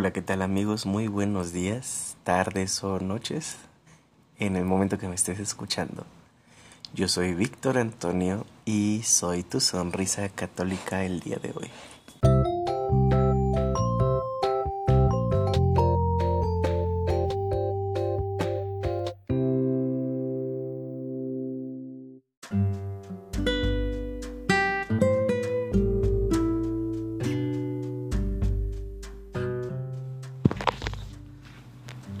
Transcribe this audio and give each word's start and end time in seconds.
Hola, 0.00 0.14
¿qué 0.14 0.22
tal 0.22 0.40
amigos? 0.40 0.86
Muy 0.86 1.08
buenos 1.08 1.52
días, 1.52 2.16
tardes 2.24 2.82
o 2.82 3.00
noches 3.00 3.58
en 4.38 4.56
el 4.56 4.64
momento 4.64 4.96
que 4.96 5.08
me 5.08 5.14
estés 5.14 5.38
escuchando. 5.40 6.06
Yo 6.94 7.06
soy 7.06 7.34
Víctor 7.34 7.76
Antonio 7.76 8.46
y 8.64 9.02
soy 9.04 9.42
tu 9.42 9.60
sonrisa 9.60 10.26
católica 10.30 11.04
el 11.04 11.20
día 11.20 11.36
de 11.36 11.52
hoy. 11.54 11.70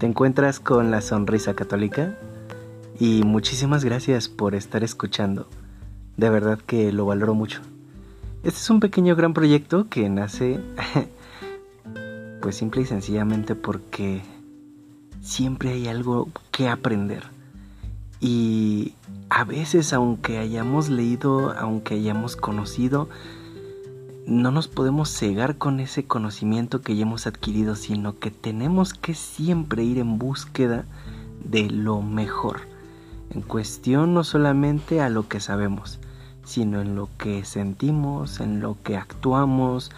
Te 0.00 0.06
encuentras 0.06 0.60
con 0.60 0.90
la 0.90 1.02
sonrisa 1.02 1.52
católica 1.52 2.16
y 2.98 3.22
muchísimas 3.22 3.84
gracias 3.84 4.30
por 4.30 4.54
estar 4.54 4.82
escuchando. 4.82 5.46
De 6.16 6.30
verdad 6.30 6.58
que 6.58 6.90
lo 6.90 7.04
valoro 7.04 7.34
mucho. 7.34 7.60
Este 8.42 8.60
es 8.60 8.70
un 8.70 8.80
pequeño 8.80 9.14
gran 9.14 9.34
proyecto 9.34 9.90
que 9.90 10.08
nace 10.08 10.58
pues 12.40 12.56
simple 12.56 12.80
y 12.80 12.86
sencillamente 12.86 13.54
porque 13.54 14.22
siempre 15.20 15.72
hay 15.72 15.86
algo 15.86 16.30
que 16.50 16.70
aprender. 16.70 17.24
Y 18.20 18.94
a 19.28 19.44
veces 19.44 19.92
aunque 19.92 20.38
hayamos 20.38 20.88
leído, 20.88 21.52
aunque 21.58 21.96
hayamos 21.96 22.36
conocido, 22.36 23.10
no 24.26 24.50
nos 24.50 24.68
podemos 24.68 25.10
cegar 25.10 25.56
con 25.56 25.80
ese 25.80 26.04
conocimiento 26.04 26.82
que 26.82 26.96
ya 26.96 27.02
hemos 27.02 27.26
adquirido, 27.26 27.74
sino 27.74 28.18
que 28.18 28.30
tenemos 28.30 28.94
que 28.94 29.14
siempre 29.14 29.82
ir 29.82 29.98
en 29.98 30.18
búsqueda 30.18 30.84
de 31.44 31.70
lo 31.70 32.02
mejor. 32.02 32.60
En 33.30 33.42
cuestión 33.42 34.14
no 34.14 34.24
solamente 34.24 35.00
a 35.00 35.08
lo 35.08 35.28
que 35.28 35.40
sabemos, 35.40 35.98
sino 36.44 36.80
en 36.80 36.96
lo 36.96 37.08
que 37.16 37.44
sentimos, 37.44 38.40
en 38.40 38.60
lo 38.60 38.76
que 38.82 38.96
actuamos, 38.96 39.90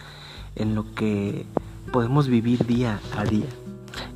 en 0.55 0.75
lo 0.75 0.93
que 0.93 1.45
podemos 1.91 2.27
vivir 2.27 2.65
día 2.65 2.99
a 3.17 3.23
día. 3.23 3.49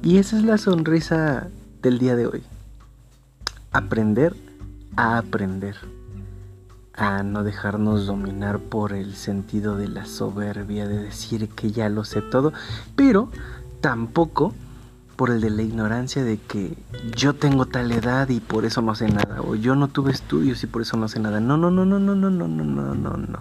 Y 0.03 0.17
esa 0.17 0.37
es 0.37 0.43
la 0.43 0.57
sonrisa 0.57 1.49
del 1.81 1.99
día 1.99 2.15
de 2.15 2.27
hoy. 2.27 2.43
Aprender 3.71 4.35
a 4.95 5.17
aprender 5.17 5.75
a 6.97 7.21
no 7.21 7.43
dejarnos 7.43 8.07
dominar 8.07 8.59
por 8.59 8.91
el 8.91 9.15
sentido 9.15 9.77
de 9.77 9.87
la 9.87 10.05
soberbia, 10.05 10.87
de 10.87 10.97
decir 10.97 11.47
que 11.49 11.71
ya 11.71 11.89
lo 11.89 12.03
sé 12.03 12.23
todo, 12.23 12.53
pero 12.95 13.29
tampoco 13.81 14.53
por 15.15 15.29
el 15.29 15.39
de 15.41 15.51
la 15.51 15.61
ignorancia 15.61 16.23
de 16.23 16.37
que 16.37 16.75
yo 17.15 17.35
tengo 17.35 17.67
tal 17.67 17.91
edad 17.91 18.29
y 18.29 18.39
por 18.39 18.65
eso 18.65 18.81
no 18.81 18.95
sé 18.95 19.09
nada, 19.09 19.41
o 19.41 19.55
yo 19.55 19.75
no 19.75 19.87
tuve 19.89 20.11
estudios 20.11 20.63
y 20.63 20.67
por 20.67 20.81
eso 20.81 20.97
no 20.97 21.07
sé 21.07 21.19
nada. 21.19 21.39
No, 21.39 21.55
no, 21.55 21.69
no, 21.69 21.85
no, 21.85 21.99
no, 21.99 22.15
no, 22.15 22.29
no, 22.29 22.47
no, 22.47 22.95
no, 22.95 23.17
no. 23.17 23.39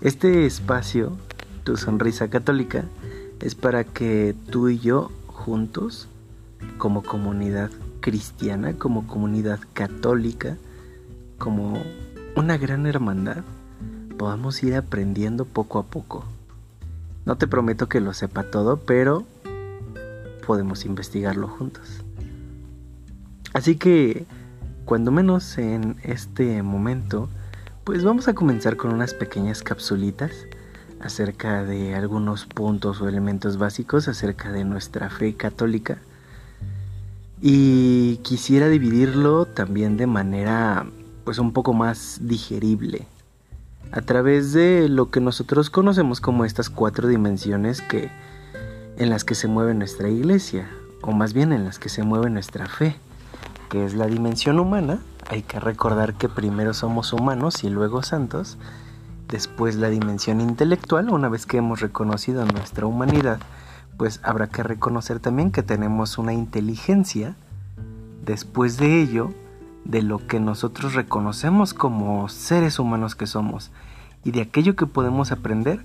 Este 0.00 0.46
espacio, 0.46 1.16
tu 1.62 1.76
sonrisa 1.76 2.28
católica, 2.28 2.84
es 3.40 3.54
para 3.54 3.84
que 3.84 4.34
tú 4.50 4.68
y 4.68 4.78
yo 4.80 5.10
juntos, 5.26 6.08
como 6.78 7.02
comunidad 7.02 7.70
cristiana, 8.00 8.74
como 8.74 9.06
comunidad 9.06 9.60
católica, 9.74 10.56
como 11.38 11.82
una 12.36 12.58
gran 12.58 12.86
hermandad, 12.86 13.44
podamos 14.18 14.62
ir 14.62 14.74
aprendiendo 14.74 15.46
poco 15.46 15.78
a 15.78 15.84
poco. 15.84 16.24
No 17.24 17.36
te 17.36 17.48
prometo 17.48 17.88
que 17.88 18.00
lo 18.00 18.12
sepa 18.12 18.50
todo, 18.50 18.76
pero 18.76 19.24
podemos 20.46 20.84
investigarlo 20.84 21.48
juntos. 21.48 22.04
Así 23.54 23.76
que, 23.76 24.26
cuando 24.84 25.10
menos 25.10 25.56
en 25.56 25.96
este 26.02 26.62
momento, 26.62 27.30
pues 27.84 28.04
vamos 28.04 28.28
a 28.28 28.34
comenzar 28.34 28.76
con 28.76 28.92
unas 28.92 29.14
pequeñas 29.14 29.62
capsulitas 29.62 30.30
acerca 31.00 31.64
de 31.64 31.94
algunos 31.94 32.44
puntos 32.44 33.00
o 33.00 33.08
elementos 33.08 33.56
básicos 33.56 34.08
acerca 34.08 34.52
de 34.52 34.64
nuestra 34.64 35.08
fe 35.08 35.34
católica. 35.34 35.98
Y 37.40 38.18
quisiera 38.18 38.68
dividirlo 38.68 39.46
también 39.46 39.96
de 39.96 40.06
manera 40.06 40.86
pues 41.26 41.40
un 41.40 41.52
poco 41.52 41.74
más 41.74 42.20
digerible. 42.22 43.04
A 43.90 44.00
través 44.00 44.52
de 44.52 44.88
lo 44.88 45.10
que 45.10 45.20
nosotros 45.20 45.70
conocemos 45.70 46.20
como 46.20 46.44
estas 46.44 46.70
cuatro 46.70 47.08
dimensiones 47.08 47.82
que 47.82 48.10
en 48.96 49.10
las 49.10 49.24
que 49.24 49.34
se 49.34 49.48
mueve 49.48 49.74
nuestra 49.74 50.08
iglesia 50.08 50.70
o 51.02 51.10
más 51.10 51.34
bien 51.34 51.52
en 51.52 51.64
las 51.64 51.80
que 51.80 51.88
se 51.88 52.04
mueve 52.04 52.30
nuestra 52.30 52.66
fe 52.66 52.96
que 53.68 53.84
es 53.84 53.94
la 53.94 54.06
dimensión 54.06 54.60
humana 54.60 55.00
hay 55.28 55.42
que 55.42 55.58
recordar 55.58 56.14
que 56.14 56.28
primero 56.28 56.72
somos 56.72 57.12
humanos 57.12 57.64
y 57.64 57.70
luego 57.70 58.02
santos 58.02 58.56
después 59.28 59.74
la 59.74 59.90
dimensión 59.90 60.40
intelectual 60.40 61.10
una 61.10 61.28
vez 61.28 61.44
que 61.44 61.58
hemos 61.58 61.80
reconocido 61.80 62.46
nuestra 62.46 62.86
humanidad 62.86 63.40
pues 63.98 64.20
habrá 64.22 64.46
que 64.46 64.62
reconocer 64.62 65.18
también 65.18 65.50
que 65.50 65.62
tenemos 65.62 66.18
una 66.18 66.32
inteligencia 66.32 67.34
después 68.24 68.78
de 68.78 69.02
ello 69.02 69.34
de 69.86 70.02
lo 70.02 70.26
que 70.26 70.40
nosotros 70.40 70.94
reconocemos 70.94 71.72
como 71.72 72.28
seres 72.28 72.78
humanos 72.78 73.14
que 73.14 73.26
somos 73.26 73.70
y 74.24 74.32
de 74.32 74.42
aquello 74.42 74.74
que 74.74 74.86
podemos 74.86 75.30
aprender 75.30 75.84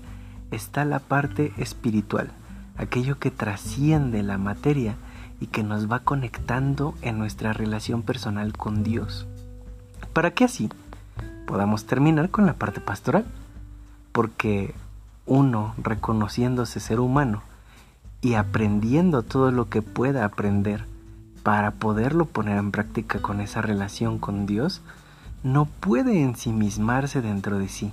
está 0.50 0.84
la 0.84 0.98
parte 0.98 1.52
espiritual, 1.56 2.32
aquello 2.76 3.18
que 3.18 3.30
trasciende 3.30 4.22
la 4.24 4.38
materia 4.38 4.96
y 5.40 5.46
que 5.46 5.62
nos 5.62 5.90
va 5.90 6.00
conectando 6.00 6.94
en 7.02 7.18
nuestra 7.18 7.52
relación 7.52 8.02
personal 8.02 8.52
con 8.56 8.82
Dios. 8.82 9.26
Para 10.12 10.32
que 10.32 10.44
así 10.44 10.68
podamos 11.46 11.86
terminar 11.86 12.30
con 12.30 12.44
la 12.44 12.54
parte 12.54 12.80
pastoral, 12.80 13.24
porque 14.10 14.74
uno 15.26 15.74
reconociéndose 15.78 16.80
ser 16.80 16.98
humano 16.98 17.42
y 18.20 18.34
aprendiendo 18.34 19.22
todo 19.22 19.52
lo 19.52 19.68
que 19.68 19.80
pueda 19.80 20.24
aprender 20.24 20.91
para 21.42 21.72
poderlo 21.72 22.26
poner 22.26 22.58
en 22.58 22.70
práctica 22.70 23.20
con 23.20 23.40
esa 23.40 23.62
relación 23.62 24.18
con 24.18 24.46
Dios, 24.46 24.82
no 25.42 25.64
puede 25.66 26.22
ensimismarse 26.22 27.20
dentro 27.20 27.58
de 27.58 27.68
sí. 27.68 27.92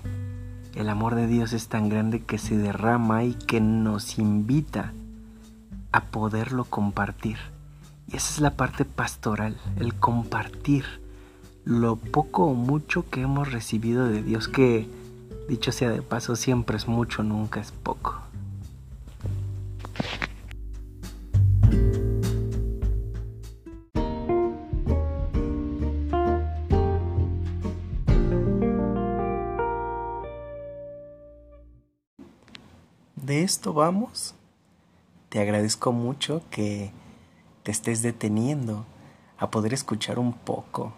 El 0.76 0.90
amor 0.90 1.16
de 1.16 1.28
Dios 1.28 1.54
es 1.54 1.68
tan 1.68 1.90
grande 1.90 2.22
que 2.22 2.38
se 2.38 2.58
derrama 2.58 3.24
y 3.24 3.34
que 3.34 3.59
nos 3.59 4.20
invita 4.20 4.94
a 5.92 6.02
poderlo 6.06 6.66
compartir. 6.66 7.38
Y 8.08 8.18
esa 8.18 8.34
es 8.34 8.40
la 8.40 8.52
parte 8.52 8.86
pastoral, 8.86 9.58
el 9.80 9.96
compartir 9.96 10.86
lo 11.66 11.96
poco 11.98 12.46
o 12.46 12.54
mucho 12.54 13.09
que 13.09 13.22
hemos 13.22 13.52
recibido 13.52 14.08
de 14.08 14.24
Dios, 14.24 14.48
que 14.48 14.88
dicho 15.48 15.72
sea 15.72 15.90
de 15.90 16.02
paso, 16.02 16.36
siempre 16.36 16.78
es 16.78 16.88
mucho, 16.88 17.24
nunca 17.24 17.59
es 17.59 17.72
poco. 17.72 18.28
De 33.29 33.44
esto 33.44 33.73
vamos. 33.73 34.34
Te 35.29 35.40
agradezco 35.40 35.91
mucho 35.91 36.41
que 36.50 36.91
te 37.62 37.72
estés 37.72 38.01
deteniendo 38.01 38.88
a 39.38 39.51
poder 39.51 39.72
escuchar 39.72 40.17
un 40.17 40.34
poco, 40.34 40.94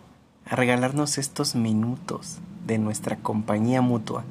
a 0.45 0.55
regalarnos 0.55 1.17
estos 1.17 1.55
minutos 1.55 2.37
de 2.65 2.77
nuestra 2.77 3.17
compañía 3.17 3.81
mutua. 3.81 4.23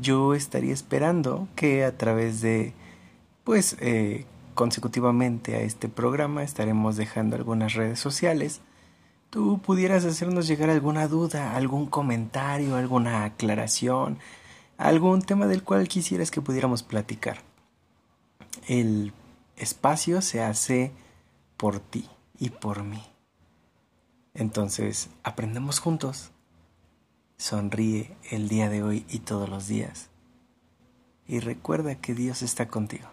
Yo 0.00 0.32
estaría 0.34 0.72
esperando 0.72 1.48
que 1.54 1.84
a 1.84 1.98
través 1.98 2.40
de, 2.40 2.72
pues, 3.44 3.76
eh, 3.80 4.24
consecutivamente 4.54 5.54
a 5.54 5.60
este 5.60 5.90
programa 5.90 6.44
estaremos 6.44 6.96
dejando 6.96 7.36
algunas 7.36 7.74
redes 7.74 8.00
sociales. 8.00 8.62
Tú 9.28 9.60
pudieras 9.60 10.06
hacernos 10.06 10.48
llegar 10.48 10.70
alguna 10.70 11.08
duda, 11.08 11.56
algún 11.56 11.84
comentario, 11.84 12.74
alguna 12.74 13.24
aclaración, 13.24 14.16
algún 14.78 15.22
tema 15.22 15.46
del 15.46 15.62
cual 15.62 15.88
quisieras 15.88 16.30
que 16.30 16.40
pudiéramos 16.40 16.82
platicar. 16.82 17.38
El 18.68 19.12
espacio 19.56 20.22
se 20.22 20.42
hace 20.42 20.92
por 21.56 21.80
ti 21.80 22.08
y 22.38 22.50
por 22.50 22.82
mí. 22.82 23.02
Entonces, 24.34 25.08
aprendemos 25.22 25.78
juntos. 25.78 26.30
Sonríe 27.38 28.16
el 28.30 28.48
día 28.48 28.68
de 28.68 28.82
hoy 28.82 29.06
y 29.08 29.20
todos 29.20 29.48
los 29.48 29.66
días. 29.66 30.08
Y 31.26 31.40
recuerda 31.40 31.96
que 31.96 32.14
Dios 32.14 32.42
está 32.42 32.68
contigo. 32.68 33.08